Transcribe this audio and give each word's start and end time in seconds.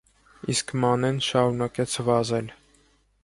Իսկ 0.53 0.71
Մանեն 0.85 1.19
շարունակեց 1.27 1.97
վազել: 2.09 2.53